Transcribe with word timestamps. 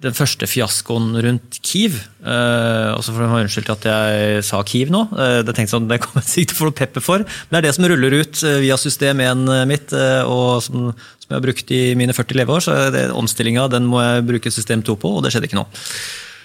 den 0.00 0.16
første 0.16 0.46
fiaskoen 0.48 1.12
rundt 1.24 1.58
Kiev. 1.64 1.98
Uh, 2.24 2.96
og 2.96 3.02
så 3.04 3.12
får 3.12 3.24
jeg 3.24 3.46
unnskyldt 3.46 3.72
at 3.74 3.86
jeg 3.90 4.44
sa 4.46 4.60
Kiev 4.66 4.92
nå. 4.92 5.02
Uh, 5.12 5.40
det 5.46 5.54
tenkte 5.56 5.74
sånn, 5.74 5.88
det 5.90 6.00
kommer 6.02 6.24
jeg 6.24 6.30
sikkert 6.30 6.52
til 6.52 6.56
å 6.56 6.60
få 6.60 6.68
noe 6.70 6.78
pepper 6.80 7.04
for. 7.04 7.24
Men 7.24 7.56
det 7.56 7.60
er 7.60 7.66
det 7.68 7.74
som 7.76 7.88
ruller 7.92 8.16
ut 8.20 8.42
uh, 8.46 8.56
via 8.64 8.78
system 8.80 9.22
1 9.24 9.44
mitt, 9.70 9.94
og 10.26 10.62
som, 10.64 10.90
som, 10.94 11.28
jeg 11.28 11.36
har 11.36 11.44
brukt 11.44 11.74
i 11.76 11.82
mine 11.98 12.16
40 12.16 12.40
leveår. 12.40 12.64
Så 12.64 12.78
omstillinga 13.16 13.68
den 13.72 13.88
må 13.90 14.00
jeg 14.02 14.26
bruke 14.32 14.54
system 14.54 14.84
2 14.86 14.96
på, 15.00 15.14
og 15.18 15.24
det 15.24 15.34
skjedde 15.34 15.50
ikke 15.50 15.60
nå. 15.60 15.66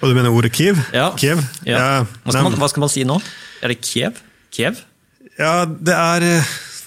Og 0.02 0.12
du 0.12 0.18
mener 0.18 0.36
ordet 0.36 0.52
Kiev? 0.56 0.82
Ja. 0.96 1.10
Kiev? 1.20 1.44
ja. 1.68 1.80
ja. 1.80 2.04
Hva, 2.26 2.36
skal 2.36 2.50
man, 2.50 2.60
hva, 2.60 2.72
skal 2.72 2.86
man, 2.88 2.94
si 2.94 3.08
nå? 3.08 3.20
Er 3.64 3.72
det 3.72 3.80
Kiev? 3.86 4.20
Kiev? 4.54 4.84
Ja, 5.40 5.64
det 5.66 5.96
er 5.96 6.28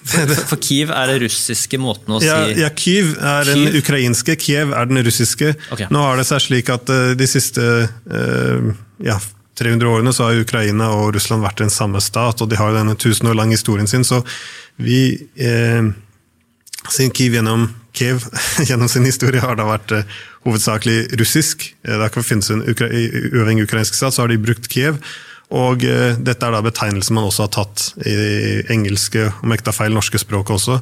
for, 0.13 0.35
for, 0.53 0.61
Kiev 0.63 0.93
er 0.95 1.13
det 1.13 1.19
russiske 1.27 1.81
måten 1.81 2.17
å 2.17 2.21
si 2.23 2.29
Ja, 2.29 2.41
ja 2.65 2.71
Kyiv 2.75 3.15
er 3.17 3.49
den 3.49 3.81
ukrainske, 3.81 4.39
Kiev 4.41 4.75
er 4.77 4.91
den 4.91 5.03
russiske. 5.07 5.55
Okay. 5.75 5.89
Nå 5.95 6.05
har 6.05 6.21
det 6.21 6.29
seg 6.29 6.45
slik 6.49 6.73
at 6.75 6.91
uh, 6.93 7.13
de 7.19 7.29
siste 7.31 7.65
uh, 7.89 8.71
ja, 9.05 9.19
300 9.59 9.91
årene 9.91 10.15
så 10.15 10.29
har 10.29 10.43
Ukraina 10.43 10.91
og 10.97 11.13
Russland 11.17 11.45
vært 11.45 11.65
en 11.65 11.73
samme 11.73 12.03
stat, 12.05 12.43
og 12.43 12.51
de 12.51 12.59
har 12.61 12.77
denne 12.77 12.97
tusen 12.99 13.31
år 13.31 13.39
lang 13.39 13.53
historien 13.55 13.91
sin. 13.91 14.07
Så 14.07 14.23
vi 14.79 15.03
uh, 15.43 15.91
sin 16.89 17.13
Kiev 17.15 17.39
gjennom 17.39 17.69
Kiev 17.99 18.25
gjennom 18.69 18.89
sin 18.89 19.07
historie 19.09 19.43
har 19.43 19.59
da 19.59 19.67
vært 19.69 19.95
uh, 19.95 20.19
hovedsakelig 20.47 21.19
russisk. 21.21 21.71
Eh, 21.83 21.95
det 21.95 22.01
har 22.01 22.13
ikke 22.13 22.27
finnes 22.27 22.51
en 22.55 22.65
ukra 22.69 22.89
uavhengig 22.89 23.67
ukrainsk 23.69 23.97
stat, 23.99 24.15
så 24.15 24.25
har 24.25 24.33
de 24.33 24.41
brukt 24.41 24.71
Kiev. 24.73 25.01
Og 25.57 25.85
eh, 25.87 26.17
dette 26.21 26.45
er 26.45 26.53
da 26.53 26.65
betegnelsen 26.65 27.17
man 27.17 27.29
også 27.29 27.47
har 27.47 27.53
tatt 27.57 27.85
i 28.05 28.17
engelske, 28.73 29.31
om 29.43 29.55
ikke 29.55 29.71
er 29.73 29.77
feil, 29.77 29.95
norske 29.97 30.21
språk 30.21 30.53
også. 30.53 30.81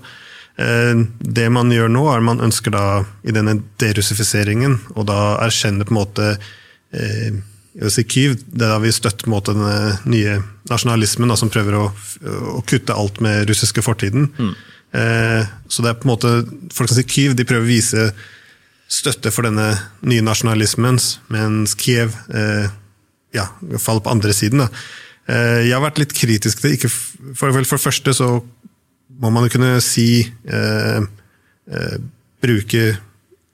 Eh, 0.59 1.02
det 1.20 1.48
man 1.55 1.70
gjør 1.74 1.93
nå, 1.93 2.07
er 2.11 2.24
man 2.27 2.43
ønsker 2.43 2.74
da 2.74 2.87
i 3.27 3.34
denne 3.34 3.60
derussifiseringen 3.83 4.79
og 4.97 5.07
da 5.10 5.37
erkjenne 5.45 5.87
på 5.87 5.95
en 5.95 6.01
måte 6.01 6.30
eh, 6.34 7.37
si 7.93 8.07
Kyiv, 8.09 8.38
det 8.48 8.65
er 8.65 8.73
da 8.73 8.80
vi 8.83 8.95
støtter 8.95 9.27
på 9.27 9.30
en 9.30 9.37
måte 9.37 9.55
den 9.55 9.99
nye 10.10 10.38
nasjonalismen 10.71 11.30
da, 11.30 11.37
som 11.38 11.52
prøver 11.52 11.76
å, 11.76 11.85
å, 12.57 12.63
kutte 12.66 12.96
alt 12.96 13.21
med 13.23 13.45
russiske 13.51 13.85
fortiden. 13.85 14.30
Mm. 14.38 14.54
så 15.69 15.85
det 15.85 15.91
er 15.91 15.98
på 16.01 16.07
en 16.07 16.13
måte, 16.15 16.30
Folk 16.73 16.88
som 16.88 16.96
sier 16.96 17.10
Kyiv, 17.10 17.35
de 17.37 17.45
prøver 17.45 17.66
å 17.66 17.69
vise 17.69 18.07
støtte 18.88 19.32
for 19.35 19.46
denne 19.46 19.74
nye 20.07 20.24
nasjonalismen, 20.24 20.98
mens 21.35 21.74
Kiev 21.79 22.16
eh, 22.32 22.73
ja, 23.37 23.46
falle 23.82 24.02
på 24.04 24.12
andre 24.12 24.34
siden. 24.37 24.65
Da. 24.65 24.68
Eh, 25.30 25.66
jeg 25.68 25.74
har 25.76 25.84
vært 25.84 26.01
litt 26.02 26.15
kritisk 26.16 26.62
til 26.62 26.76
ikke 26.76 26.90
for, 26.90 27.51
for 27.51 27.62
det 27.62 27.82
første 27.82 28.15
så 28.16 28.30
må 29.20 29.32
man 29.32 29.46
jo 29.46 29.54
kunne 29.56 29.79
si 29.84 30.26
eh, 30.26 31.01
eh, 31.01 31.98
Bruke 32.42 32.82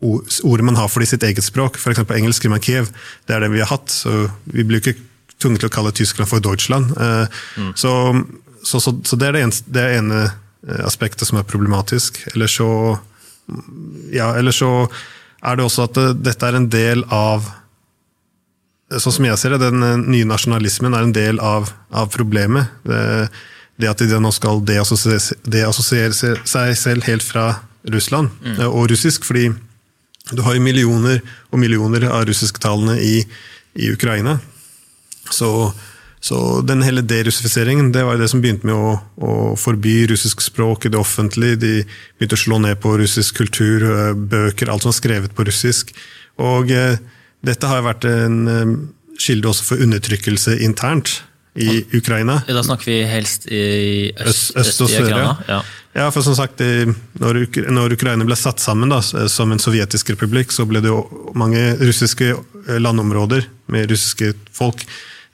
ordet 0.03 0.65
man 0.67 0.77
har 0.77 0.89
for 0.91 1.01
det 1.01 1.07
i 1.07 1.13
sitt 1.13 1.23
eget 1.23 1.45
språk. 1.47 1.77
F.eks. 1.79 2.03
på 2.03 2.17
engelsk 2.17 2.41
skriver 2.41 2.57
man 2.57 2.65
Kiev. 2.65 2.89
Det 3.27 3.37
er 3.37 3.45
det 3.45 3.53
vi 3.53 3.63
har 3.63 3.71
hatt. 3.71 3.93
så 3.95 4.27
Vi 4.51 4.65
blir 4.67 4.83
ikke 4.83 4.99
tvunget 5.43 5.63
til 5.63 5.71
å 5.71 5.75
kalle 5.75 5.95
Tyskland 5.95 6.31
for 6.31 6.43
Deutschland. 6.43 6.91
Eh, 6.97 7.41
mm. 7.63 7.73
så, 7.79 7.93
så, 8.67 8.81
så, 8.83 8.97
så, 9.07 9.19
det 9.19 9.29
er 9.29 9.37
det, 9.37 9.45
ene, 9.47 9.65
det 9.79 9.87
ene 9.99 10.21
eh, 10.27 10.83
aspektet 10.87 11.29
som 11.29 11.39
er 11.41 11.49
problematisk. 11.49 12.19
Eller 12.35 12.51
så, 12.51 12.69
ja, 14.13 14.33
eller 14.39 14.55
så 14.57 14.73
er 15.43 15.59
det 15.59 15.67
også 15.67 15.87
at 15.89 15.99
det, 15.99 16.09
dette 16.31 16.51
er 16.51 16.59
en 16.59 16.71
del 16.73 17.07
av 17.15 17.47
sånn 19.01 19.17
som 19.17 19.27
jeg 19.27 19.41
ser 19.41 19.55
det, 19.55 19.65
den 19.65 19.83
eh, 19.87 19.99
nye 20.01 20.29
nasjonalismen 20.29 20.95
er 20.97 21.07
en 21.07 21.17
del 21.17 21.41
av, 21.43 21.73
av 21.91 22.11
problemet. 22.13 22.73
Det, 22.87 23.29
det, 23.81 23.91
at 23.91 24.03
de 24.05 24.21
nå 24.21 24.33
skal 24.35 24.63
deassosiere 24.67 26.13
seg 26.13 26.75
selv 26.79 27.09
helt 27.09 27.27
fra 27.27 27.47
Russland 27.91 28.31
mm. 28.43 28.59
Eh, 28.61 28.69
og 28.69 28.91
russisk. 28.93 29.25
fordi 29.25 29.51
du 30.31 30.43
har 30.47 30.55
jo 30.55 30.63
millioner 30.63 31.19
og 31.51 31.59
millioner 31.59 32.07
av 32.07 32.27
russisktalende 32.29 32.95
i, 33.03 33.25
i 33.75 33.91
Ukraina. 33.91 34.39
Så, 35.31 35.73
så 36.21 36.61
den 36.63 36.85
hele 36.87 37.03
derussifiseringen 37.03 37.91
det 37.93 38.05
var 38.07 38.21
det 38.21 38.29
som 38.31 38.43
begynte 38.43 38.69
med 38.69 38.77
å, 38.77 38.93
å, 39.19 39.33
forby 39.59 40.07
russisk 40.13 40.45
språk 40.45 40.87
i 40.87 40.93
det 40.95 41.01
offentlige. 41.01 41.59
De 41.59 41.73
begynte 42.19 42.39
å 42.39 42.45
slå 42.45 42.61
ned 42.63 42.79
på 42.83 42.95
russisk 43.01 43.43
kultur, 43.43 43.89
eh, 43.89 44.13
bøker, 44.15 44.71
alt 44.71 44.87
som 44.87 44.93
var 44.93 45.01
skrevet 45.01 45.35
på 45.35 45.49
russisk. 45.49 45.91
Og 46.43 46.71
eh, 46.71 47.03
dette 47.47 47.69
har 47.69 47.85
vært 47.87 48.07
en 48.09 48.41
eh, 48.49 48.73
kilde 49.23 49.51
også 49.51 49.73
for 49.73 49.85
undertrykkelse 49.85 50.59
internt 50.65 51.21
i 51.55 51.83
Ukraina. 51.97 52.39
Da 52.49 52.63
snakker 52.65 52.89
vi 52.89 52.99
helst 53.05 53.47
i 53.53 54.13
øst, 54.17 54.55
øst, 54.57 54.57
øst 54.57 54.83
og 54.85 54.91
sør. 54.91 55.11
Ja. 55.49 55.59
ja. 55.95 56.07
for 56.11 56.25
som 56.25 56.37
sagt, 56.39 56.63
når, 57.21 57.43
når, 57.69 57.97
Ukraina 57.99 58.25
ble 58.25 58.39
satt 58.41 58.63
sammen 58.63 58.93
da, 58.93 59.03
som 59.03 59.53
en 59.53 59.61
sovjetisk 59.61 60.15
republikk, 60.15 60.53
så 60.55 60.65
ble 60.69 60.81
det 60.81 60.93
jo 60.93 61.03
mange 61.37 61.61
russiske 61.83 62.33
eh, 62.33 62.79
landområder 62.81 63.45
med 63.73 63.93
russiske 63.93 64.33
folk 64.57 64.87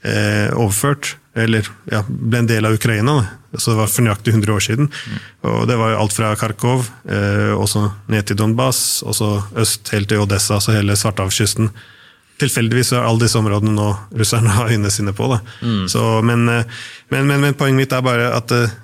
eh, 0.03 0.51
overført. 0.57 1.15
Eller 1.39 1.69
ja, 1.91 2.03
ble 2.09 2.43
en 2.43 2.49
del 2.51 2.67
av 2.69 2.75
Ukraina. 2.77 3.19
Da. 3.21 3.59
Så 3.59 3.73
det 3.73 3.79
var 3.81 3.93
for 3.93 4.05
nøyaktig 4.05 4.35
100 4.35 4.55
år 4.55 4.65
siden. 4.65 4.89
Mm. 4.89 5.21
Og 5.51 5.61
Det 5.69 5.77
var 5.81 5.93
jo 5.93 6.01
alt 6.03 6.17
fra 6.17 6.33
Kharkov 6.37 6.89
eh, 7.09 7.55
også 7.57 7.87
ned 8.13 8.27
til 8.29 8.37
Donbas, 8.37 9.03
og 9.07 9.17
så 9.17 9.31
øst 9.57 9.89
helt 9.95 10.11
til 10.11 10.25
Odessa, 10.25 10.61
så 10.61 10.77
hele 10.77 10.97
Svartehavskysten 10.99 11.71
tilfeldigvis 12.39 12.93
er 12.95 13.07
alle 13.07 13.25
disse 13.25 13.39
områdene 13.39 13.75
nå 13.75 13.89
russerne 14.19 14.53
har 14.57 14.71
øynene 14.71 14.93
sine 14.95 15.15
på. 15.17 15.31
Mm. 15.63 15.87
Så, 15.91 16.05
men, 16.27 16.49
eh, 16.53 16.77
men, 17.11 17.27
men, 17.27 17.41
men, 17.47 17.57
poenget 17.59 17.83
mitt 17.83 17.97
er 17.97 18.05
bare 18.05 18.31
at 18.37 18.53
uh, 18.55 18.77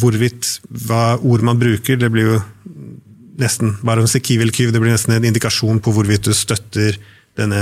hvorvidt 0.00 0.58
hva 0.86 1.18
ord 1.18 1.44
man 1.46 1.60
bruker, 1.60 1.98
det 2.00 2.12
blir 2.12 2.32
jo 2.32 2.38
nesten 3.38 3.76
bare 3.86 4.02
om 4.02 4.08
si 4.10 4.20
kivilkyv, 4.24 4.72
det 4.74 4.80
blir 4.82 4.94
nesten 4.94 5.14
en 5.14 5.26
indikasjon 5.28 5.78
på 5.82 5.92
hvorvidt 5.94 6.26
du 6.26 6.34
støtter 6.34 6.96
denne 7.38 7.60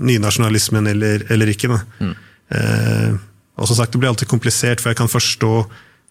nynasjonalismen 0.00 0.86
eller, 0.94 1.26
eller 1.32 1.50
ikke. 1.52 1.74
Mm. 2.00 2.14
Uh, 2.50 3.18
og 3.60 3.68
som 3.68 3.76
sagt, 3.76 3.92
Det 3.92 4.00
blir 4.00 4.08
alltid 4.08 4.28
komplisert, 4.28 4.80
for 4.80 4.90
jeg 4.90 4.98
kan 5.00 5.12
forstå 5.12 5.52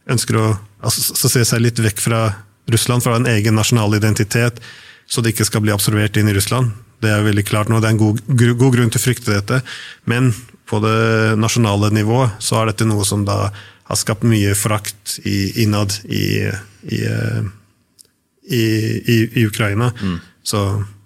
ønsker 0.10 0.38
å 0.38 0.46
altså, 0.86 1.30
se 1.30 1.46
seg 1.46 1.64
litt 1.64 1.82
vekk 1.82 2.04
fra 2.04 2.22
Russland, 2.70 3.04
fra 3.04 3.18
en 3.18 3.28
egen 3.30 3.58
nasjonal 3.58 3.96
identitet, 3.98 4.62
så 5.10 5.22
det 5.22 5.34
ikke 5.34 5.48
skal 5.50 5.64
bli 5.66 5.74
absorbert 5.74 6.18
inn 6.18 6.30
i 6.30 6.36
Russland. 6.38 6.72
Det 7.02 7.10
er 7.10 7.26
veldig 7.26 7.46
klart 7.48 7.72
nå, 7.72 7.80
det 7.82 7.90
er 7.90 7.96
en 7.96 8.02
god, 8.02 8.22
god 8.30 8.76
grunn 8.76 8.92
til 8.94 9.02
å 9.02 9.06
frykte 9.06 9.34
dette. 9.34 9.62
Men 10.10 10.34
på 10.70 10.82
det 10.84 11.40
nasjonale 11.42 11.90
nivået 11.96 12.38
så 12.44 12.60
er 12.60 12.70
dette 12.70 12.86
noe 12.86 13.08
som 13.08 13.24
da 13.26 13.48
har 13.90 13.98
skapt 13.98 14.28
mye 14.28 14.54
forakt 14.54 15.18
innad 15.26 15.96
i, 16.06 16.46
i, 16.94 17.00
eh, 17.10 17.42
i, 18.46 18.66
i 19.42 19.48
Ukraina. 19.48 19.90
Mm. 19.98 20.20
Så 20.46 20.62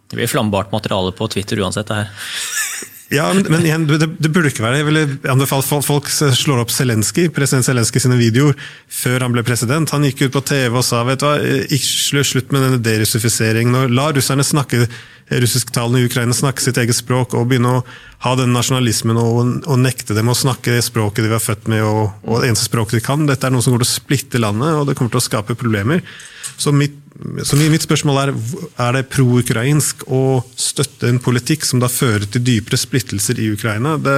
Det 0.10 0.20
blir 0.20 0.28
flammbart 0.28 0.74
materiale 0.76 1.14
på 1.16 1.30
Twitter 1.32 1.64
uansett, 1.64 1.88
det 1.88 2.02
her. 2.02 2.12
Ja, 3.12 3.28
men, 3.36 3.66
igjen, 3.66 3.84
det, 3.90 4.08
det, 4.18 4.30
burde 4.32 4.50
ikke 4.50 4.64
være 4.64 4.78
det. 4.78 4.82
Jeg 4.82 4.88
ville 4.88 5.32
anbefale 5.34 5.66
folk, 5.86 6.08
slår 6.10 6.64
opp 6.64 6.72
Zelenskyj, 6.74 7.28
president 7.36 7.68
Zelenskyj 7.68 8.06
sine 8.06 8.18
videoer 8.18 8.56
før 8.88 9.28
han 9.28 9.36
ble 9.36 9.44
president. 9.46 9.92
Han 9.94 10.08
gikk 10.08 10.28
ut 10.28 10.38
på 10.38 10.44
TV 10.54 10.80
og 10.80 10.86
sa 10.88 11.04
vet 11.08 11.22
du 11.22 11.28
hva, 11.28 11.36
ikke 11.68 12.24
slutt 12.26 12.56
med 12.56 12.66
denne 12.66 12.82
derussifiseringen. 12.86 13.92
La 13.94 14.08
russerne 14.16 14.46
snakke 14.48 14.88
russisktalende 15.34 16.02
i 16.02 16.08
Ukraina 16.08 16.36
snakke 16.36 16.64
sitt 16.64 16.80
eget 16.82 16.98
språk 16.98 17.36
og 17.38 17.48
begynne 17.52 17.78
å 17.80 17.84
ha 18.24 18.34
den 18.40 18.54
nasjonalismen 18.56 19.20
og, 19.20 19.40
og 19.68 19.80
nekte 19.82 20.16
dem 20.16 20.32
å 20.32 20.38
snakke 20.38 20.78
det 20.78 20.84
språket 20.86 21.26
de 21.26 21.32
var 21.34 21.44
født 21.44 21.68
med 21.72 21.84
og, 21.84 22.14
og 22.24 22.40
det 22.40 22.52
eneste 22.52 22.70
språket 22.70 23.02
de 23.02 23.04
kan. 23.04 23.26
Dette 23.28 23.50
er 23.50 23.52
noe 23.52 23.64
som 23.64 23.74
kommer 23.74 23.84
til 23.84 23.92
å 23.92 23.98
splitte 24.00 24.40
landet, 24.40 24.78
og 24.80 24.88
det 24.88 24.96
kommer 25.00 25.12
til 25.12 25.20
å 25.20 25.26
skape 25.26 25.58
problemer. 25.60 26.00
Så 26.56 26.72
mitt, 26.76 26.96
så 27.44 27.60
mitt 27.60 27.84
spørsmål 27.84 28.22
er 28.22 28.32
er 28.86 28.96
det 28.96 29.10
pro-ukrainsk 29.12 30.06
å 30.08 30.24
støtte 30.56 31.12
en 31.12 31.20
politikk 31.24 31.68
som 31.68 31.84
da 31.84 31.92
fører 31.92 32.28
til 32.32 32.46
dypere 32.46 32.80
splittelser 32.80 33.42
i 33.44 33.52
Ukraina. 33.58 33.98
Det, 34.00 34.18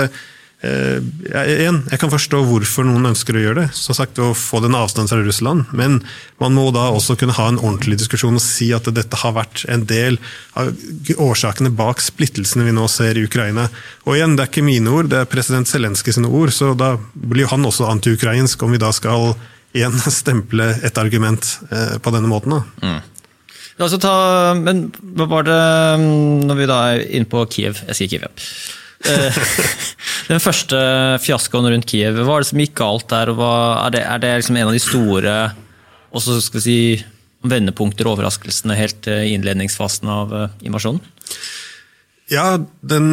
igjen, 0.66 1.81
jeg 1.92 2.00
kan 2.02 2.12
forstå 2.12 2.40
hvorfor 2.48 2.86
noen 2.88 3.09
ønsker 3.12 3.38
å 3.38 3.42
gjøre 3.44 3.64
det, 3.64 3.68
som 3.78 3.98
sagt, 3.98 4.20
å 4.22 4.34
få 4.38 4.62
den 4.64 4.78
avstanden 4.78 5.12
fra 5.12 5.22
Russland. 5.26 5.72
Men 5.76 6.00
man 6.42 6.56
må 6.56 6.68
da 6.76 6.88
også 6.94 7.18
kunne 7.20 7.36
ha 7.38 7.48
en 7.52 7.59
ordentlig 7.59 8.00
diskusjon 8.02 8.38
og 8.38 8.44
si 8.44 8.72
at 8.76 8.88
dette 8.96 9.20
har 9.22 9.36
vært 9.38 9.66
en 9.72 9.86
del 9.90 10.20
av 10.59 10.72
årsakene 11.22 11.74
bak 11.76 12.03
splittelsene 12.03 12.68
vi 12.68 12.76
nå 12.76 12.88
ser 12.92 13.20
i 13.20 13.26
Ukraina. 13.28 13.68
Og 14.06 14.17
igjen, 14.17 14.38
det 14.38 14.46
er 14.46 14.53
ikke 14.53 14.67
mine 14.67 14.94
ord, 14.94 15.09
det 15.12 15.23
er 15.23 15.32
president 15.32 15.70
Zelenskyj 15.70 16.20
sine 16.20 16.32
ord, 16.32 16.53
så 16.56 16.73
da 16.78 16.96
blir 17.14 17.50
han 17.52 17.68
også 17.68 17.90
anti-ukrainsk, 17.91 18.64
om 18.66 18.76
vi 18.76 18.82
da 18.82 18.94
skal 18.96 19.34
igjen 19.76 20.00
stemple 20.22 20.72
et 20.85 21.02
argument 21.02 21.58
eh, 21.72 21.97
på 22.00 22.16
denne 22.16 22.32
måten. 22.32 22.58
da. 22.58 22.64
Mm. 22.85 23.03
Ta, 23.76 24.16
men 24.56 24.85
hva 25.18 25.28
var 25.28 25.44
det 25.44 25.61
mm, 26.00 26.47
når 26.47 26.59
vi 26.61 26.68
da 26.70 26.79
er 26.94 27.06
inne 27.18 27.28
på 27.28 27.44
Kiev? 27.52 27.82
Jeg 27.90 27.97
sier 27.97 28.11
Kiev, 28.14 28.28
ja. 28.29 28.50
Eh, 29.09 29.40
den 30.31 30.41
første 30.43 30.79
fiaskoen 31.23 31.69
rundt 31.72 31.90
Kiev, 31.90 32.17
hva 32.25 32.37
er 32.37 32.46
det 32.46 32.49
som 32.52 32.63
gikk 32.63 32.78
galt 32.79 33.09
der? 33.11 33.34
Er 33.35 33.93
det, 33.93 34.02
er 34.05 34.23
det 34.23 34.31
liksom 34.40 34.59
en 34.59 34.72
av 34.72 34.75
de 34.75 34.81
store 34.84 35.35
også 36.16 36.40
skal 36.40 36.61
vi 36.61 36.63
si, 36.63 36.79
vendepunkter 37.46 38.07
og 38.07 38.16
overraskelsene 38.16 38.78
helt 38.79 39.09
i 39.11 39.35
innledningsfasen 39.35 40.09
av 40.09 40.34
eh, 40.34 40.57
invasjonen? 40.69 41.03
Ja, 42.31 42.55
den, 42.81 43.11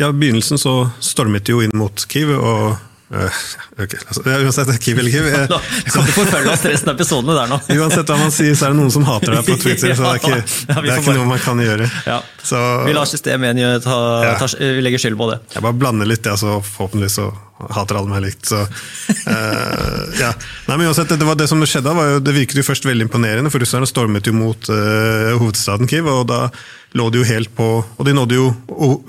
ja, 0.00 0.08
begynnelsen 0.08 0.56
så 0.56 0.86
stormet 1.04 1.44
de 1.44 1.52
jo 1.52 1.60
inn 1.60 1.74
mot 1.76 2.06
Kiev, 2.08 2.30
og 2.38 2.78
Uh, 3.12 3.28
okay. 3.76 3.98
altså, 4.08 4.22
uansett, 4.24 4.70
Kiv 4.80 4.98
eller 4.98 5.12
Kiv 5.12 5.26
Du 5.28 5.52
kan 5.92 6.06
ikke 6.06 6.14
forfølge 6.16 6.52
oss 6.54 6.62
resten 6.64 6.88
av 6.88 6.94
episodene 6.96 7.34
der 7.36 7.50
nå. 7.52 7.58
uansett 7.82 8.08
hva 8.08 8.16
man 8.16 8.32
sier, 8.32 8.54
så 8.56 8.66
er 8.66 8.72
det 8.72 8.78
noen 8.80 8.94
som 8.94 9.04
hater 9.04 9.36
deg 9.36 9.44
på 9.44 9.58
Twitter, 9.60 9.92
så 9.92 10.06
det 10.06 10.12
er 10.14 10.22
ikke, 10.22 10.38
ja, 10.70 10.78
det 10.78 10.94
er 10.94 11.02
ikke 11.02 11.16
noe 11.18 11.28
man 11.28 11.42
kan 11.44 11.60
gjøre. 11.60 11.88
Ja. 12.08 12.22
Så, 12.40 12.60
vi 12.88 12.96
lar 12.96 13.08
systemet 13.08 13.60
ta, 13.84 13.98
ta, 14.40 14.48
vi 14.56 14.80
legger 14.84 15.04
skyld 15.04 15.20
på 15.20 15.28
det. 15.34 15.38
Jeg 15.52 15.66
bare 15.68 15.78
blander 15.84 16.08
litt, 16.08 16.24
ja, 16.24 16.38
så 16.40 16.56
forhåpentligvis 16.64 17.20
så 17.20 17.28
hater 17.76 18.00
alle 18.00 18.10
meg 18.10 18.24
likt. 18.24 18.48
Så, 18.48 18.64
uh, 18.64 20.00
ja. 20.18 20.32
Nei, 20.70 20.78
men 20.78 20.88
uansett, 20.88 21.12
det, 21.12 21.28
var 21.28 21.36
det 21.38 21.48
som 21.52 21.60
skjedde, 21.60 21.94
var 21.96 22.16
jo, 22.16 22.24
det 22.24 22.36
virket 22.40 22.60
jo 22.60 22.66
først 22.66 22.88
veldig 22.88 23.08
imponerende, 23.10 23.52
for 23.52 23.62
russerne 23.62 23.88
stormet 23.88 24.32
jo 24.32 24.34
mot 24.36 24.72
uh, 24.72 25.36
hovedstaden 25.36 25.92
Kiev. 25.92 26.08
og 26.08 26.24
da 26.32 26.46
lå 26.94 27.08
de 27.10 27.20
jo 27.20 27.26
helt 27.26 27.50
på 27.58 27.66
Og 27.82 28.04
de 28.06 28.12
nådde 28.14 28.36
jo 28.36 28.52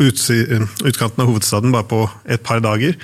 utkanten 0.02 1.22
av 1.22 1.28
hovedstaden 1.30 1.74
bare 1.76 1.88
på 1.88 2.06
et 2.26 2.44
par 2.44 2.64
dager. 2.64 2.98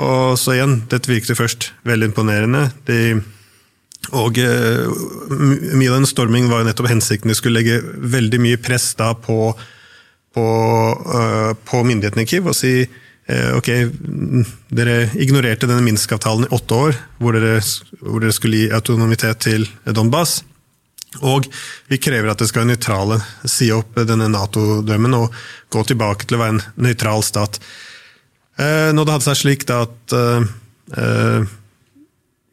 Og 0.00 0.34
så 0.40 0.56
igjen, 0.56 0.80
dette 0.90 1.10
virket 1.10 1.38
først 1.38 1.70
veldig 1.86 2.10
imponerende. 2.10 2.66
De, 2.88 3.20
og 4.16 4.40
uh, 4.42 4.90
mye 5.30 5.90
av 5.92 6.00
den 6.00 6.08
stormingen 6.10 6.50
var 6.50 6.62
jo 6.62 6.68
nettopp 6.68 6.90
hensikten. 6.90 7.30
De 7.30 7.38
skulle 7.38 7.60
legge 7.60 7.80
veldig 7.94 8.40
mye 8.42 8.60
press 8.62 8.90
da 8.98 9.12
på, 9.14 9.52
på, 10.34 10.46
uh, 11.06 11.52
på 11.54 11.84
myndighetene 11.86 12.26
i 12.26 12.30
Kiev 12.30 12.50
og 12.50 12.58
si 12.58 12.74
uh, 12.82 13.52
ok, 13.60 13.70
dere 14.74 14.98
ignorerte 15.14 15.70
denne 15.70 15.86
Minsk-avtalen 15.86 16.48
i 16.48 16.52
åtte 16.58 16.80
år, 16.88 16.98
hvor 17.22 17.38
dere, 17.38 17.62
hvor 18.02 18.24
dere 18.24 18.34
skulle 18.34 18.64
gi 18.64 18.74
autonomitet 18.74 19.46
til 19.46 19.68
Donbas. 19.86 20.40
Og 21.22 21.46
vi 21.86 22.00
krever 22.02 22.32
at 22.32 22.40
det 22.42 22.48
skal 22.50 22.64
være 22.64 22.74
nøytrale, 22.74 23.20
si 23.46 23.70
opp 23.70 23.94
denne 24.02 24.26
Nato-drømmen 24.32 25.14
og 25.20 25.34
gå 25.70 25.84
tilbake 25.86 26.26
til 26.26 26.38
å 26.38 26.42
være 26.42 26.56
en 26.56 26.64
nøytral 26.88 27.22
stat. 27.22 27.60
Eh, 28.60 28.90
når 28.94 29.04
det 29.06 29.14
hadde 29.16 29.26
seg 29.26 29.40
slik 29.40 29.64
da 29.66 29.80
at 29.86 30.14
eh, 30.14 30.50
eh, 31.00 31.54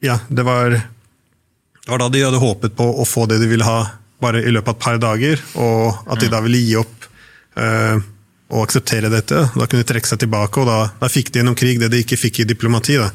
Ja, 0.02 0.18
det 0.30 0.46
var, 0.48 0.74
det 0.74 1.92
var 1.92 2.02
da 2.02 2.08
de 2.10 2.24
hadde 2.26 2.42
håpet 2.42 2.74
på 2.78 2.88
å 2.90 3.06
få 3.06 3.28
det 3.30 3.38
de 3.42 3.50
ville 3.52 3.68
ha 3.68 3.84
bare 4.22 4.42
i 4.42 4.54
løpet 4.54 4.70
av 4.70 4.78
et 4.78 4.82
par 4.82 4.98
dager, 5.02 5.44
og 5.62 6.10
at 6.14 6.22
de 6.22 6.30
da 6.30 6.42
ville 6.46 6.62
gi 6.62 6.76
opp 6.78 7.06
eh, 7.58 8.02
og 8.52 8.66
akseptere 8.66 9.10
dette. 9.10 9.46
Da 9.56 9.66
kunne 9.66 9.82
de 9.82 9.90
trekke 9.90 10.10
seg 10.10 10.22
tilbake, 10.22 10.62
og 10.62 10.70
da, 10.70 10.80
da 11.00 11.10
fikk 11.10 11.32
de 11.32 11.42
gjennom 11.42 11.58
krig 11.58 11.80
det 11.82 11.90
de 11.94 12.02
ikke 12.04 12.20
fikk 12.20 12.42
i 12.44 12.48
diplomati. 12.50 12.98
da. 13.02 13.10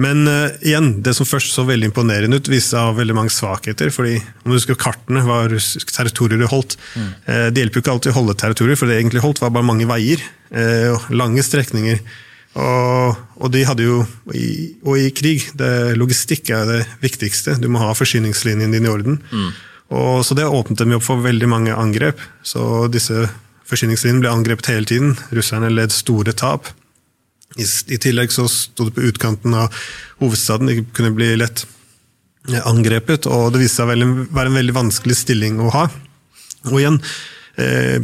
Men 0.00 0.24
uh, 0.24 0.48
igjen, 0.64 0.94
det 1.04 1.12
som 1.18 1.28
først 1.28 1.52
så 1.52 1.66
veldig 1.68 1.90
imponerende 1.90 2.38
ut, 2.40 2.48
viste 2.48 2.72
seg 2.72 2.80
å 2.80 2.90
ha 2.90 2.96
veldig 2.96 3.16
mange 3.16 3.34
svakheter. 3.34 3.92
fordi 3.92 4.16
om 4.42 4.50
du 4.50 4.56
husker 4.56 4.78
Kartene 4.80 5.24
var 5.26 5.52
territorier 5.52 6.40
det 6.40 6.50
holdt. 6.52 6.78
Mm. 6.96 7.08
Uh, 7.28 7.46
det 7.52 7.64
hjelper 7.64 7.78
jo 7.78 7.84
ikke 7.84 7.94
alltid 7.96 8.14
å 8.14 8.18
holde 8.20 8.38
territorier, 8.40 8.80
for 8.80 8.88
det 8.88 8.98
egentlig 9.00 9.24
holdt 9.24 9.42
var 9.44 9.52
bare 9.52 9.68
mange 9.68 9.88
veier. 9.90 10.22
Uh, 10.52 10.96
lange 11.12 11.44
strekninger. 11.44 12.00
Og, 12.52 13.20
og, 13.40 13.46
de 13.52 13.62
hadde 13.64 13.84
jo, 13.84 14.02
i, 14.36 14.74
og 14.84 14.98
i 15.00 15.12
krig, 15.16 15.46
det, 15.56 15.96
logistikk 15.96 16.50
er 16.52 16.66
det 16.68 16.80
viktigste. 17.04 17.56
Du 17.60 17.70
må 17.72 17.80
ha 17.80 17.94
forsyningslinjen 17.96 18.74
din 18.74 18.88
i 18.88 18.92
orden. 18.92 19.20
Mm. 19.32 19.52
Og, 19.92 20.24
så 20.24 20.36
det 20.36 20.48
åpnet 20.48 20.80
dem 20.80 20.96
opp 20.96 21.06
for 21.06 21.24
veldig 21.24 21.48
mange 21.48 21.76
angrep. 21.76 22.20
Så 22.44 22.86
disse 22.92 23.26
forsyningslinjene 23.68 24.24
ble 24.24 24.32
angrepet 24.32 24.72
hele 24.72 24.88
tiden. 24.88 25.16
Russerne 25.32 25.72
led 25.72 25.94
store 25.96 26.36
tap. 26.36 26.68
I, 27.56 27.66
I, 27.94 27.98
tillegg 28.00 28.32
så 28.32 28.46
sto 28.50 28.88
det 28.88 28.96
på 28.96 29.04
utkanten 29.10 29.54
av 29.58 29.74
hovedstaden, 30.22 30.70
de 30.70 30.84
kunne 30.96 31.12
bli 31.16 31.34
lett 31.36 31.66
angrepet. 32.64 33.28
og 33.28 33.52
Det 33.52 33.62
viste 33.62 33.82
seg 33.82 33.90
å 33.92 34.26
være 34.32 34.48
en 34.50 34.58
veldig 34.60 34.76
vanskelig 34.76 35.18
stilling 35.20 35.60
å 35.62 35.70
ha. 35.74 35.84
Og 36.70 36.78
igjen, 36.80 36.98
eh, 37.60 37.98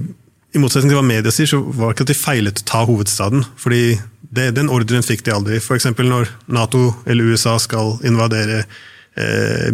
i 0.54 0.60
motsetning 0.60 0.92
til 0.92 1.00
hva 1.00 1.06
media 1.06 1.32
sier, 1.34 1.48
så 1.50 1.62
var 1.62 1.90
det 1.90 1.96
ikke 1.96 2.06
at 2.08 2.12
de 2.12 2.20
feilet 2.20 2.62
å 2.62 2.68
ta 2.68 2.84
hovedstaden. 2.84 3.46
fordi 3.56 4.00
det, 4.30 4.54
Den 4.54 4.68
ordren 4.68 5.02
fikk 5.02 5.24
de 5.24 5.32
aldri. 5.32 5.56
F.eks. 5.56 5.86
når 5.96 6.28
Nato 6.48 6.94
eller 7.06 7.24
USA 7.24 7.58
skal 7.58 7.98
invadere 8.04 8.64
Eh, 8.64 8.97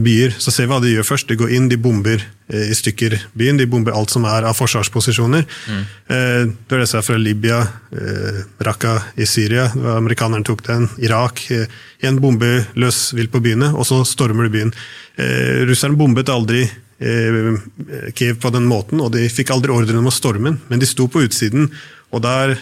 byer, 0.00 0.34
så 0.38 0.52
ser 0.52 0.66
vi 0.66 0.72
hva 0.72 0.80
de 0.80 0.92
gjør 0.92 1.06
først. 1.08 1.28
De 1.28 1.36
går 1.38 1.52
inn, 1.56 1.66
de 1.68 1.78
bomber 1.80 2.22
eh, 2.22 2.68
i 2.70 2.76
stykker 2.76 3.16
byen. 3.36 3.58
De 3.60 3.66
bomber 3.70 3.96
alt 3.96 4.12
som 4.14 4.24
er 4.28 4.46
av 4.48 4.56
forsvarsposisjoner. 4.58 5.44
Mm. 5.68 5.82
Det 6.08 6.72
var 6.76 6.84
det 6.84 6.88
som 6.90 7.00
er 7.00 7.06
fra 7.06 7.18
Libya, 7.20 7.58
Raqqa 8.64 8.94
i 9.20 9.26
Syria. 9.28 9.66
Amerikanerne 9.96 10.46
tok 10.46 10.64
den. 10.66 10.88
Irak. 11.04 11.44
En 12.04 12.20
bombe 12.22 12.52
løs 12.80 13.10
vilt 13.16 13.32
på 13.34 13.42
byene, 13.44 13.72
og 13.74 13.88
så 13.88 14.00
stormer 14.08 14.48
de 14.48 14.54
byen. 14.54 14.72
Russerne 15.68 15.98
bombet 15.98 16.32
aldri 16.32 16.64
Kiev 18.14 18.38
på 18.40 18.52
den 18.54 18.68
måten, 18.70 19.02
og 19.02 19.12
de 19.16 19.26
fikk 19.28 19.50
aldri 19.52 19.74
ordren 19.74 19.98
om 20.00 20.08
å 20.08 20.14
storme 20.14 20.52
den, 20.52 20.60
men 20.70 20.80
de 20.80 20.88
sto 20.88 21.08
på 21.10 21.24
utsiden, 21.26 21.66
og 22.14 22.22
der, 22.22 22.54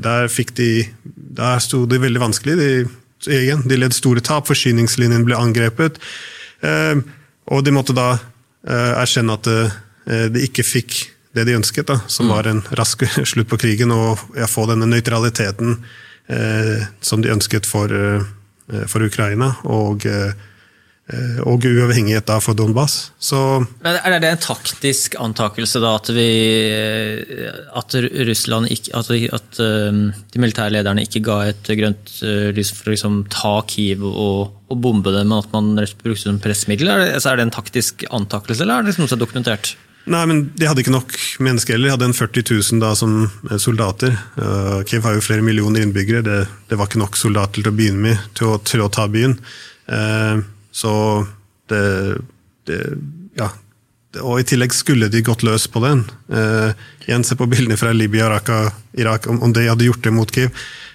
der, 0.00 0.30
de, 0.56 0.70
der 1.36 1.60
sto 1.62 1.84
det 1.86 2.00
veldig 2.02 2.22
vanskelig. 2.22 2.56
De 2.56 2.70
igjen, 3.30 3.64
de 3.68 3.78
led 3.78 3.94
store 3.96 4.22
tap, 4.24 4.48
forsyningslinjen 4.50 5.26
ble 5.26 5.38
angrepet. 5.38 6.00
Eh, 6.64 6.96
og 7.52 7.64
de 7.64 7.74
måtte 7.74 7.96
da 7.96 8.14
eh, 8.14 8.92
erkjenne 9.02 9.36
at 9.36 9.50
eh, 9.50 9.76
de 10.32 10.46
ikke 10.46 10.66
fikk 10.66 11.00
det 11.34 11.48
de 11.48 11.56
ønsket, 11.58 11.88
da, 11.90 11.98
som 12.06 12.28
mm. 12.28 12.32
var 12.32 12.48
en 12.48 12.62
rask 12.78 13.02
slutt 13.30 13.50
på 13.50 13.58
krigen, 13.60 13.92
og 13.92 14.20
få 14.50 14.68
denne 14.70 14.88
nøytraliteten 14.90 15.78
som 17.04 17.20
de 17.20 17.28
ønsket 17.28 17.66
for, 17.68 17.90
for 18.88 19.04
Ukraina. 19.04 19.50
og 19.68 20.06
Eh, 20.08 20.32
og 21.44 21.66
uavhengighet 21.68 22.24
da 22.24 22.38
for 22.40 22.56
Donbas. 22.56 23.10
Så 23.20 23.36
er 23.84 24.14
det 24.16 24.30
en 24.30 24.40
taktisk 24.40 25.18
antakelse 25.20 25.82
da 25.82 25.90
at, 25.98 26.08
vi, 26.16 26.28
eh, 26.72 27.58
at 27.76 27.96
Russland 28.30 28.72
ikke, 28.72 28.94
at, 28.96 29.10
at 29.36 29.60
eh, 29.60 29.98
de 30.32 30.40
militære 30.40 30.72
lederne 30.78 31.04
ikke 31.04 31.20
ga 31.26 31.38
et 31.50 31.72
grønt 31.76 32.14
lys 32.56 32.72
for 32.72 32.88
å 32.88 32.94
liksom, 32.94 33.18
ta 33.32 33.58
Kiev 33.68 34.06
og, 34.08 34.54
og, 34.70 34.76
bombe 34.80 35.12
det, 35.12 35.26
men 35.28 35.42
at 35.42 35.52
man 35.52 35.74
brukte 35.76 36.14
det 36.14 36.22
som 36.24 36.40
pressmiddel? 36.40 36.88
Er 36.88 37.02
det, 37.02 37.10
altså 37.18 37.34
er 37.34 37.40
det 37.40 37.50
en 37.50 37.58
taktisk 37.58 38.06
antakelse, 38.08 38.64
eller 38.64 38.80
er 38.80 38.88
det 38.88 38.96
noe 38.96 39.10
som 39.10 39.18
er 39.18 39.26
dokumentert? 39.26 39.74
Nei, 40.08 40.24
men 40.28 40.40
De 40.56 40.66
hadde 40.68 40.82
ikke 40.84 40.92
nok 40.92 41.14
mennesker 41.44 41.76
heller. 41.76 41.88
De 41.88 41.94
hadde 41.94 42.08
en 42.10 42.16
40 42.16 42.48
000 42.48 42.82
da, 42.82 42.90
som 42.96 43.22
soldater. 43.60 44.12
Uh, 44.36 44.82
Kiev 44.88 45.06
har 45.06 45.16
jo 45.16 45.24
flere 45.24 45.44
millioner 45.44 45.84
innbyggere. 45.84 46.24
Det, 46.24 46.40
det, 46.68 46.76
var 46.76 46.90
ikke 46.90 47.00
nok 47.00 47.16
soldater 47.16 47.62
til 47.62 47.72
å 47.72 47.76
begynne 47.76 48.10
med 48.10 48.26
til 48.36 48.52
å, 48.52 48.58
til 48.60 48.84
å 48.84 48.90
ta 48.92 49.06
byen. 49.08 49.38
Uh, 49.88 50.44
så 50.74 50.94
det, 51.70 51.84
det 52.68 52.80
Ja. 53.38 53.52
Og 54.22 54.38
i 54.38 54.46
tillegg 54.46 54.70
skulle 54.70 55.08
de 55.10 55.24
gått 55.26 55.42
løs 55.42 55.64
på 55.66 55.80
den. 55.82 56.04
Eh, 56.30 56.70
igjen, 57.08 57.24
se 57.26 57.34
på 57.34 57.48
bildene 57.50 57.74
fra 57.74 57.90
Libya, 57.90 58.28
og 58.30 59.00
Irak. 59.00 59.26
Om, 59.26 59.40
om 59.42 59.54
de 59.54 59.64
hadde 59.66 59.88
gjort 59.88 60.04
det 60.06 60.12
mot 60.14 60.30
Kiev, 60.30 60.52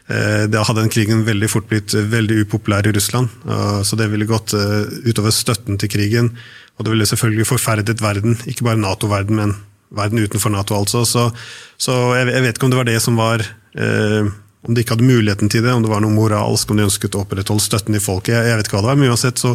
eh, 0.07 0.45
da 0.47 0.63
hadde 0.63 0.85
den 0.85 0.93
krigen 0.93 1.25
veldig 1.27 1.49
fort 1.51 1.67
blitt 1.67 1.91
veldig 1.91 2.45
upopulær 2.45 2.87
i 2.87 2.93
Russland. 2.95 3.27
Uh, 3.43 3.81
så 3.83 3.99
det 3.99 4.07
ville 4.13 4.29
gått 4.29 4.55
eh, 4.55 4.87
utover 5.03 5.35
støtten 5.35 5.75
til 5.81 5.91
krigen. 5.91 6.31
Og 6.77 6.87
det 6.87 6.93
ville 6.93 7.09
selvfølgelig 7.11 7.49
forferdet 7.49 7.99
verden, 7.99 8.39
ikke 8.47 8.69
bare 8.69 8.79
Nato-verden, 8.79 9.35
men 9.35 9.57
verden 9.91 10.23
utenfor 10.23 10.55
Nato, 10.55 10.79
altså. 10.79 11.03
Så, 11.03 11.27
så 11.75 11.99
jeg, 12.15 12.31
jeg, 12.31 12.45
vet 12.45 12.55
ikke 12.55 12.69
om 12.69 12.71
det 12.71 12.79
var 12.79 12.87
det 12.87 13.01
som 13.03 13.19
var 13.19 13.43
uh, 13.43 14.31
om 14.67 14.75
de 14.75 14.83
ikke 14.83 14.97
hadde 14.97 15.07
muligheten 15.07 15.51
til 15.51 15.63
det, 15.63 15.72
om 15.72 15.84
det 15.84 15.91
var 15.91 16.03
noe 16.03 16.13
moralsk, 16.13 16.72
om 16.72 16.79
de 16.79 16.88
ønsket 16.88 17.15
å 17.15 17.24
opprettholde 17.24 17.63
støtten 17.63 17.95
i 17.95 18.03
folket. 18.03 18.34
Jeg, 18.36 18.50
jeg 18.50 18.60
vet 18.60 18.67
ikke 18.67 18.77
hva 18.77 18.84
det 18.84 18.91
var, 18.91 19.00
men 19.00 19.13
uansett 19.13 19.41
så 19.41 19.53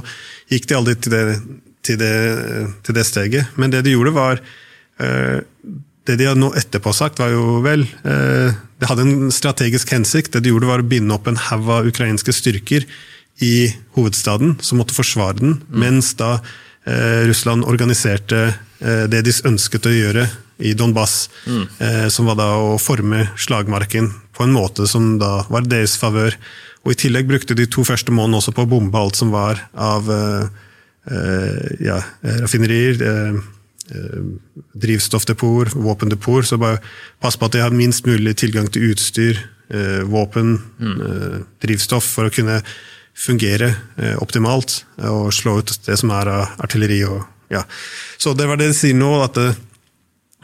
gikk 0.52 0.68
de 0.70 0.78
aldri 0.78 0.94
til 0.96 1.14
det, 1.14 1.24
til 1.84 1.98
det, 2.00 2.14
til 2.86 2.96
det 2.96 3.04
steget. 3.08 3.56
Men 3.60 3.74
det 3.74 3.84
de 3.84 3.96
gjorde, 3.96 4.14
var 4.16 4.40
øh, 4.40 5.40
Det 6.04 6.18
de 6.20 6.26
hadde 6.28 6.40
nå 6.40 6.50
etterpå 6.56 6.92
sagt, 6.92 7.20
var 7.20 7.32
jo 7.32 7.60
vel 7.64 7.86
øh, 8.04 8.52
Det 8.80 8.88
hadde 8.88 9.04
en 9.04 9.32
strategisk 9.32 9.92
hensikt. 9.92 10.32
Det 10.32 10.44
de 10.44 10.52
gjorde, 10.52 10.68
var 10.68 10.84
å 10.84 10.88
binde 10.88 11.14
opp 11.16 11.28
en 11.28 11.40
haug 11.50 11.68
av 11.68 11.88
ukrainske 11.88 12.32
styrker 12.32 12.88
i 13.44 13.72
hovedstaden, 13.96 14.58
som 14.62 14.78
måtte 14.78 14.94
forsvare 14.94 15.40
den, 15.40 15.56
mm. 15.58 15.78
mens 15.80 16.12
da 16.16 16.38
øh, 16.38 17.28
Russland 17.28 17.64
organiserte 17.64 18.54
det 18.84 19.22
de 19.24 19.32
ønsket 19.48 19.86
å 19.88 19.92
gjøre 19.94 20.26
i 20.58 20.74
Donbas, 20.78 21.30
mm. 21.46 22.08
som 22.12 22.28
var 22.30 22.36
da 22.38 22.46
å 22.62 22.76
forme 22.78 23.24
slagmarken 23.40 24.12
på 24.34 24.44
en 24.44 24.54
måte 24.54 24.86
som 24.90 25.16
da 25.18 25.44
var 25.50 25.66
deres 25.66 25.96
favør. 26.00 26.36
Og 26.84 26.92
I 26.92 26.98
tillegg 27.04 27.28
brukte 27.28 27.56
de 27.56 27.66
to 27.70 27.84
første 27.86 28.12
månedene 28.12 28.40
også 28.40 28.54
på 28.56 28.66
å 28.66 28.70
bombe 28.70 29.00
alt 29.00 29.18
som 29.18 29.32
var 29.32 29.62
av 29.72 30.10
eh, 30.12 30.46
ja, 31.84 32.00
raffinerier. 32.42 33.00
eh, 33.02 33.42
drivstoffdepot, 34.80 35.74
våpendepot. 35.76 36.46
Så 36.48 36.56
bare 36.60 36.80
pass 37.20 37.36
på 37.36 37.48
at 37.48 37.56
de 37.56 37.60
har 37.60 37.74
minst 37.74 38.06
mulig 38.08 38.36
tilgang 38.40 38.70
til 38.72 38.90
utstyr, 38.94 39.42
våpen, 40.08 40.58
mm. 40.80 41.44
drivstoff, 41.60 42.04
for 42.16 42.28
å 42.28 42.32
kunne 42.32 42.58
fungere 43.16 43.70
optimalt 44.20 44.82
og 45.08 45.28
slå 45.32 45.58
ut 45.60 45.72
det 45.86 45.96
som 46.00 46.12
er 46.16 46.30
av 46.32 46.64
artilleri. 46.64 47.02
Og, 47.08 47.24
ja. 47.52 47.62
Så 48.20 48.32
det 48.36 48.48
var 48.48 48.60
det 48.60 48.70
de 48.72 48.76
sier 48.76 48.96
nå, 48.96 49.10
at 49.24 49.36
det, 49.36 49.50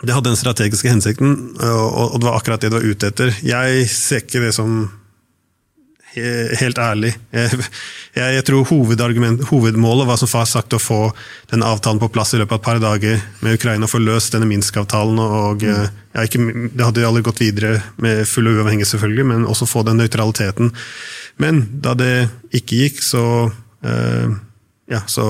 det 0.03 0.15
hadde 0.17 0.31
den 0.31 0.39
strategiske 0.41 0.89
hensikten, 0.89 1.35
og 1.61 2.17
det 2.17 2.25
var 2.25 2.39
akkurat 2.39 2.63
det 2.63 2.71
du 2.73 2.79
var 2.79 2.87
ute 2.89 3.11
etter. 3.11 3.35
Jeg 3.45 3.85
ser 3.93 4.25
ikke 4.25 4.41
det 4.47 4.55
som 4.57 4.87
helt 6.15 6.79
ærlig. 6.79 7.13
Jeg, 7.31 7.61
jeg, 8.17 8.45
tror 8.47 8.67
hovedmålet 8.67 10.09
var 10.09 10.19
som 10.19 10.31
far 10.31 10.47
sagt 10.49 10.75
å 10.75 10.81
få 10.83 11.13
den 11.53 11.63
avtalen 11.63 12.01
på 12.03 12.11
plass 12.11 12.35
i 12.35 12.41
løpet 12.41 12.57
av 12.57 12.59
et 12.59 12.67
par 12.67 12.81
dager 12.83 13.21
med 13.45 13.55
Ukraina, 13.55 13.87
få 13.87 14.01
løst 14.03 14.35
denne 14.35 14.49
Minsk-avtalen. 14.51 15.21
og 15.23 15.63
mm. 15.63 15.99
ja, 16.17 16.27
ikke, 16.27 16.43
Det 16.75 16.87
hadde 16.87 17.05
jo 17.05 17.11
aldri 17.13 17.25
gått 17.29 17.43
videre 17.45 17.75
med 18.03 18.25
full 18.29 18.51
uavhengighet, 18.51 18.91
selvfølgelig, 18.91 19.29
men 19.31 19.47
også 19.47 19.71
få 19.71 19.85
den 19.87 20.03
nøytraliteten. 20.03 20.73
Men 21.41 21.63
da 21.85 21.95
det 21.95 22.15
ikke 22.51 22.83
gikk, 22.83 23.05
så 23.07 23.25
uh, 23.51 24.39
ja, 24.91 25.05
så, 25.07 25.27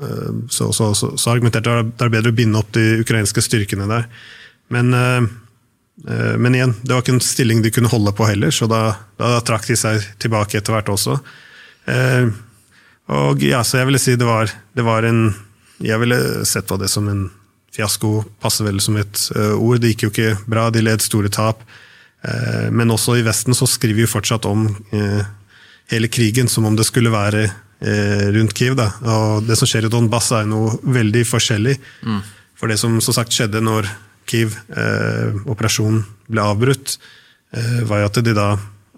uh, 0.00 0.32
så, 0.48 0.70
så, 0.72 0.92
så 0.94 1.34
argumenterte 1.34 1.70
jeg 1.70 1.86
at 1.86 1.94
det 1.98 2.08
er 2.08 2.16
bedre 2.16 2.32
å 2.32 2.40
binde 2.40 2.62
opp 2.62 2.72
de 2.76 3.02
ukrainske 3.02 3.44
styrkene 3.44 3.90
der. 3.90 4.08
Men 4.72 4.96
uh, 4.96 5.30
Eh, 6.08 6.36
men 6.38 6.54
igjen, 6.54 6.74
det 6.82 6.94
var 6.94 7.04
ikke 7.04 7.16
en 7.16 7.24
stilling 7.24 7.62
de 7.62 7.70
kunne 7.74 7.90
holde 7.92 8.14
på 8.16 8.26
heller, 8.26 8.50
så 8.54 8.66
da, 8.70 8.82
da 9.20 9.36
trakk 9.44 9.68
de 9.68 9.76
seg 9.78 10.02
tilbake 10.22 10.58
etter 10.58 10.74
hvert 10.74 10.90
også. 10.92 11.18
Eh, 11.90 12.32
og 13.12 13.42
ja, 13.44 13.62
Så 13.66 13.80
jeg 13.80 13.88
ville 13.88 14.00
si 14.00 14.16
det 14.16 14.26
var, 14.26 14.50
det 14.72 14.84
var 14.86 15.02
en 15.02 15.34
Jeg 15.82 15.98
ville 15.98 16.44
sett 16.46 16.68
på 16.68 16.76
det 16.78 16.86
som 16.86 17.08
en 17.10 17.24
fiasko, 17.74 18.22
passer 18.38 18.68
vel 18.68 18.78
som 18.80 18.94
et 19.00 19.18
uh, 19.34 19.56
ord. 19.56 19.80
Det 19.82 19.88
gikk 19.90 20.04
jo 20.04 20.10
ikke 20.12 20.36
bra, 20.46 20.68
de 20.70 20.78
led 20.78 21.02
store 21.02 21.26
tap. 21.32 21.64
Uh, 22.22 22.68
men 22.70 22.92
også 22.94 23.16
i 23.18 23.24
Vesten 23.26 23.56
så 23.56 23.66
skriver 23.66 24.04
vi 24.04 24.06
fortsatt 24.06 24.46
om 24.46 24.68
hele 25.90 26.10
krigen 26.12 26.46
som 26.46 26.68
om 26.68 26.76
det 26.78 26.86
skulle 26.86 27.10
være 27.10 27.48
rundt 27.82 28.52
Kiev. 28.54 28.76
Da. 28.78 28.92
Og 29.10 29.46
det 29.48 29.56
som 29.58 29.66
skjer 29.66 29.88
i 29.88 29.90
Donbass 29.90 30.28
er 30.36 30.46
noe 30.46 30.76
veldig 30.86 31.24
forskjellig. 31.26 31.74
Mm. 32.06 32.20
For 32.62 32.70
det 32.70 32.78
som 32.78 33.00
som 33.02 33.16
sagt 33.16 33.34
skjedde 33.34 33.58
når 33.58 33.88
Kiev-operasjonen 34.30 35.98
eh, 35.98 36.10
ble 36.30 36.44
avbrutt, 36.46 36.94
eh, 37.56 37.80
var 37.88 38.04
jo 38.04 38.10
at 38.10 38.20
de 38.22 38.34
da 38.36 38.52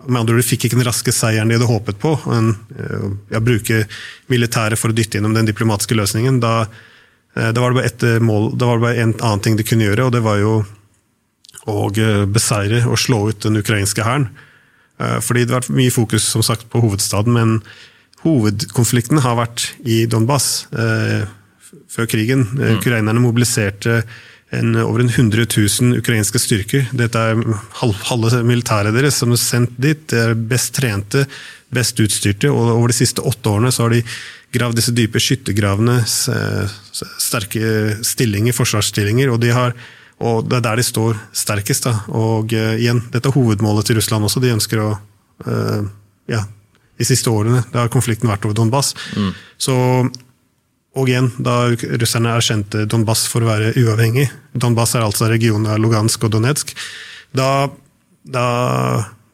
med 0.05 0.21
andre 0.21 0.35
ord, 0.35 0.43
de 0.43 0.45
fikk 0.51 0.67
ikke 0.67 0.77
den 0.77 0.85
raske 0.85 1.15
seieren 1.17 1.49
de 1.49 1.57
hadde 1.57 1.71
håpet 1.71 1.97
på. 2.03 2.13
En, 2.29 2.51
eh, 2.77 3.07
ja, 3.33 3.41
bruke 3.41 3.87
militæret 4.29 4.77
for 4.81 4.93
å 4.93 4.97
dytte 4.97 5.17
gjennom 5.17 5.37
den 5.37 5.49
diplomatiske 5.49 5.97
løsningen. 5.97 6.43
Da, 6.45 6.67
da 7.35 7.57
var 7.57 7.73
det 7.73 7.79
bare 7.79 7.89
ett 7.89 8.05
mål, 8.23 8.51
da 8.53 8.69
var 8.69 8.79
det 8.79 8.85
bare 8.85 9.07
en 9.07 9.15
annen 9.17 9.45
ting 9.47 9.57
de 9.57 9.65
kunne 9.67 9.89
gjøre, 9.89 10.11
og 10.11 10.13
det 10.13 10.23
var 10.27 10.43
jo 10.43 10.59
å 11.65 11.89
beseire 12.29 12.83
og 12.85 13.01
slå 13.01 13.23
ut 13.31 13.41
den 13.47 13.57
ukrainske 13.57 14.05
hæren. 14.05 14.29
Fordi 15.01 15.43
det 15.43 15.55
har 15.55 15.63
vært 15.63 15.75
mye 15.75 15.91
fokus 15.91 16.29
som 16.29 16.45
sagt, 16.45 16.69
på 16.71 16.83
hovedstaden, 16.85 17.33
men 17.33 17.57
hovedkonflikten 18.25 19.21
har 19.25 19.39
vært 19.39 19.71
i 19.85 20.05
Donbas 20.11 20.67
før 20.73 22.09
krigen. 22.11 22.47
Mm. 22.51 22.79
Ukrainerne 22.79 23.23
mobiliserte 23.23 24.03
en, 24.55 24.77
over 24.77 25.05
100 25.05 25.47
000 25.81 25.99
ukrainske 25.99 26.39
styrker. 26.39 26.87
Dette 26.97 27.19
er 27.19 27.43
halve 27.81 28.43
militæret 28.47 28.95
deres 28.97 29.19
som 29.21 29.35
er 29.35 29.41
sendt 29.41 29.77
dit. 29.81 30.07
Det 30.11 30.21
er 30.21 30.39
best 30.39 30.75
trente, 30.77 31.25
best 31.75 32.01
utstyrte. 32.01 32.51
og 32.51 32.77
Over 32.77 32.93
de 32.93 32.99
siste 32.99 33.25
åtte 33.25 33.51
årene 33.51 33.73
så 33.75 33.87
har 33.87 33.97
de 33.97 34.03
gravd 34.55 34.79
disse 34.79 34.95
dype 34.95 35.19
skyttergravene, 35.23 36.01
sterke 36.07 37.99
stillinger, 38.07 38.55
forsvarsstillinger. 38.55 39.33
og, 39.33 39.41
de 39.43 39.51
har, 39.55 39.75
og 40.23 40.49
Det 40.49 40.61
er 40.61 40.67
der 40.69 40.77
de 40.77 40.87
står 40.87 41.19
sterkest. 41.33 41.89
Da. 41.89 42.05
Og 42.15 42.55
uh, 42.55 42.75
igjen, 42.79 43.03
Dette 43.11 43.29
er 43.31 43.39
hovedmålet 43.39 43.91
til 43.91 43.99
Russland 43.99 44.25
også. 44.25 44.43
De 44.45 44.55
ønsker 44.55 44.83
å 44.83 44.93
uh, 44.95 45.91
ja, 46.31 46.45
De 46.99 47.07
siste 47.09 47.31
årene 47.31 47.65
da 47.73 47.85
har 47.85 47.93
konflikten 47.93 48.31
vært 48.31 48.47
over 48.47 48.57
Donbass. 48.59 48.95
Mm. 49.19 49.33
Så 49.59 49.75
og 50.95 51.11
igjen, 51.11 51.31
da 51.43 51.73
russerne 51.99 52.37
erkjente 52.37 52.85
Donbass 52.91 53.27
for 53.31 53.43
å 53.43 53.51
være 53.51 53.73
uavhengig, 53.81 54.29
Donbass 54.55 54.95
er 54.95 55.03
altså 55.03 55.27
regionen 55.31 55.67
av 55.73 55.81
Lugansk 55.83 56.23
og 56.27 56.31
Donetsk, 56.37 56.71
da, 57.35 57.67
da, 58.23 58.49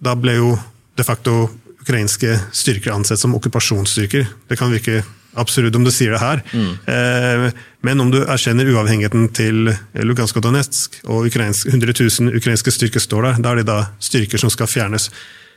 da, 0.01 0.15
ble 0.17 0.39
jo 0.39 0.55
de 0.97 1.05
facto 1.05 1.35
ukrainske 1.83 2.33
styrker 2.57 2.95
ansett 2.95 3.21
som 3.21 3.35
okkupasjonsstyrker. 3.37 4.25
Det 4.49 4.57
kan 4.57 4.73
virke 4.73 5.03
absurd 5.39 5.77
om 5.77 5.85
du 5.85 5.93
sier 5.93 6.17
det 6.17 6.23
her, 6.23 6.41
mm. 6.49 6.71
eh, 6.91 7.61
men 7.87 8.03
om 8.03 8.09
du 8.11 8.23
erkjenner 8.23 8.73
uavhengigheten 8.73 9.29
til 9.37 9.69
Lugansk 10.01 10.41
og 10.41 10.49
Donetsk, 10.49 11.03
og 11.13 11.29
ukrainsk, 11.29 11.69
100 11.69 11.93
000 11.93 12.41
ukrainske 12.41 12.73
styrker 12.73 13.05
står 13.05 13.29
der, 13.29 13.45
da 13.45 13.53
er 13.53 13.61
det 13.61 13.69
da 13.69 13.79
styrker 14.01 14.41
som 14.41 14.51
skal 14.53 14.71
fjernes. 14.71 15.11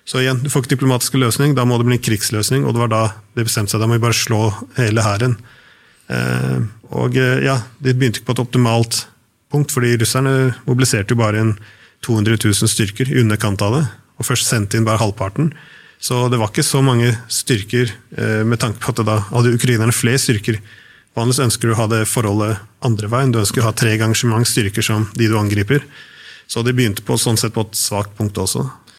Så 0.04 0.20
igjen, 0.20 0.42
du 0.44 0.50
får 0.52 0.64
ikke 0.64 0.76
diplomatisk 0.76 1.16
løsning, 1.16 1.54
da 1.56 1.64
må 1.68 1.78
det 1.80 1.88
bli 1.88 1.96
en 1.96 2.04
krigsløsning, 2.04 2.66
og 2.68 2.76
det 2.76 2.84
var 2.84 2.92
da 2.92 3.04
det 3.38 3.46
bestemte 3.48 3.72
seg. 3.72 3.84
Da 3.84 3.88
må 3.88 3.96
vi 3.96 4.04
bare 4.04 4.18
slå 4.18 4.42
hele 4.76 5.06
hæren. 5.06 5.38
Eh, 6.12 6.60
og 6.92 7.16
eh, 7.20 7.46
ja, 7.46 7.62
det 7.80 7.96
begynte 7.96 8.20
ikke 8.20 8.34
på 8.34 8.36
et 8.36 8.44
optimalt 8.44 9.00
punkt, 9.54 9.72
fordi 9.72 9.96
russerne 10.02 10.52
mobiliserte 10.68 11.16
jo 11.16 11.22
bare 11.22 11.40
en 11.40 11.54
200 12.04 12.36
000 12.44 12.68
styrker 12.68 13.14
i 13.14 13.22
underkant 13.22 13.64
av 13.64 13.78
det, 13.78 13.84
og 14.20 14.28
først 14.28 14.50
sendte 14.50 14.78
inn 14.78 14.88
bare 14.88 15.00
halvparten. 15.00 15.54
Så 16.04 16.26
det 16.28 16.40
var 16.42 16.52
ikke 16.52 16.66
så 16.68 16.82
mange 16.84 17.14
styrker, 17.32 17.94
eh, 18.18 18.42
med 18.44 18.60
tanke 18.60 18.84
på 18.84 18.92
at 18.92 19.06
da 19.08 19.22
hadde 19.30 19.56
ukrainerne 19.56 19.96
flere 19.96 20.20
styrker. 20.20 20.60
Vanligvis 21.16 21.46
ønsker 21.46 21.70
du 21.70 21.78
å 21.78 21.80
ha 21.80 21.88
det 21.88 22.04
forholdet 22.12 22.60
andre 22.84 23.08
veien, 23.08 23.32
du 23.32 23.40
ønsker 23.40 23.64
å 23.64 23.70
ha 23.70 23.78
tre 23.78 23.96
ganger 24.02 24.20
så 24.20 24.28
mange 24.28 24.50
styrker 24.50 24.84
som 24.84 25.08
de 25.16 25.30
du 25.32 25.38
angriper. 25.40 25.86
Så 26.50 26.60
det 26.66 26.76
begynte 26.76 27.06
på, 27.06 27.16
sånn 27.16 27.40
sett 27.40 27.54
på 27.56 27.64
et 27.64 27.78
svakt 27.80 28.18
punkt 28.18 28.36
også. 28.42 28.66